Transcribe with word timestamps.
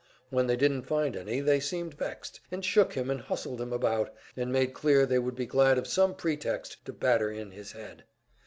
When 0.31 0.47
they 0.47 0.55
didn't 0.55 0.87
find 0.87 1.15
any, 1.15 1.41
they 1.41 1.59
seemed 1.59 1.93
vexed, 1.93 2.39
and 2.49 2.65
shook 2.65 2.93
him 2.93 3.11
and 3.11 3.21
hustled 3.21 3.61
him 3.61 3.71
about, 3.71 4.11
and 4.35 4.51
made 4.51 4.73
clear 4.73 5.05
they 5.05 5.19
would 5.19 5.35
be 5.35 5.45
glad 5.45 5.77
of 5.77 5.85
some 5.85 6.15
pretext 6.15 6.83
to 6.85 6.91
batter 6.91 7.29
in 7.29 7.51
his 7.51 7.73
head. 7.73 8.05